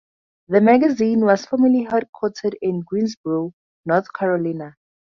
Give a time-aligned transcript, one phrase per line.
[0.47, 3.53] The magazine was formerly headquartered in Greensboro,
[3.85, 4.75] North Carolina.